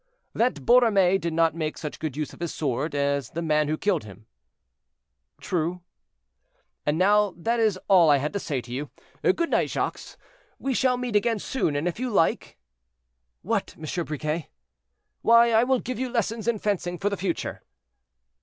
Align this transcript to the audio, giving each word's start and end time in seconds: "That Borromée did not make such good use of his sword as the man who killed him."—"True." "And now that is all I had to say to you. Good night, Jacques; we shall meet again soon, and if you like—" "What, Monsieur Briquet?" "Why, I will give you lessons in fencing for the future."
"That 0.33 0.65
Borromée 0.65 1.21
did 1.21 1.31
not 1.31 1.53
make 1.53 1.77
such 1.77 1.99
good 1.99 2.17
use 2.17 2.33
of 2.33 2.39
his 2.39 2.51
sword 2.51 2.95
as 2.95 3.29
the 3.29 3.41
man 3.43 3.67
who 3.67 3.77
killed 3.77 4.03
him."—"True." 4.03 5.81
"And 6.87 6.97
now 6.97 7.35
that 7.37 7.59
is 7.59 7.77
all 7.87 8.09
I 8.09 8.17
had 8.17 8.33
to 8.33 8.39
say 8.39 8.61
to 8.61 8.71
you. 8.71 8.89
Good 9.21 9.51
night, 9.51 9.69
Jacques; 9.69 10.17
we 10.57 10.73
shall 10.73 10.97
meet 10.97 11.15
again 11.15 11.37
soon, 11.37 11.75
and 11.75 11.87
if 11.87 11.99
you 11.99 12.09
like—" 12.09 12.57
"What, 13.43 13.75
Monsieur 13.77 14.03
Briquet?" 14.03 14.49
"Why, 15.21 15.51
I 15.51 15.63
will 15.63 15.79
give 15.79 15.99
you 15.99 16.09
lessons 16.09 16.47
in 16.47 16.57
fencing 16.57 16.97
for 16.97 17.11
the 17.11 17.15
future." 17.15 17.61